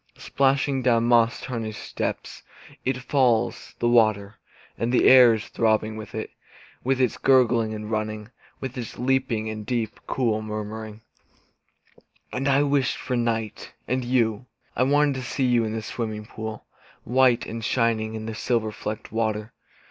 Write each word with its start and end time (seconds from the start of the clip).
Splashing 0.17 0.81
down 0.81 1.03
moss 1.03 1.41
tarnished 1.41 1.83
steps 1.83 2.41
It 2.83 2.97
falls, 2.97 3.75
the 3.77 3.87
water; 3.87 4.39
And 4.75 4.91
the 4.91 5.07
air 5.07 5.35
is 5.35 5.47
throbbing 5.47 5.95
with 5.95 6.15
it. 6.15 6.31
With 6.83 6.99
its 6.99 7.19
gurgling 7.19 7.75
and 7.75 7.91
running. 7.91 8.31
With 8.59 8.75
its 8.79 8.97
leaping, 8.97 9.47
and 9.47 9.63
deep, 9.63 9.99
cool 10.07 10.41
murmur. 10.41 11.01
And 12.33 12.47
I 12.47 12.63
wished 12.63 12.97
for 12.97 13.15
night 13.15 13.73
and 13.87 14.03
you. 14.03 14.47
I 14.75 14.81
wanted 14.81 15.13
to 15.19 15.21
see 15.21 15.45
you 15.45 15.65
in 15.65 15.73
the 15.73 15.83
swimming 15.83 16.25
pool, 16.25 16.65
White 17.03 17.45
and 17.45 17.63
shining 17.63 18.15
in 18.15 18.25
the 18.25 18.33
silver 18.33 18.71
flecked 18.71 19.11
water. 19.11 19.53